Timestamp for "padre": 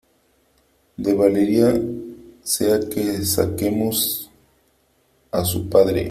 5.69-5.99